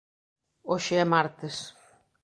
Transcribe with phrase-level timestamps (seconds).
[0.69, 1.55] Hoxe é martes.